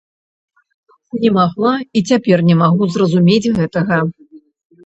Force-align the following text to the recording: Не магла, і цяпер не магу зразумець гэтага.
Не 1.25 1.29
магла, 1.35 1.73
і 1.99 2.03
цяпер 2.13 2.37
не 2.49 2.55
магу 2.63 2.83
зразумець 2.97 3.53
гэтага. 3.59 4.01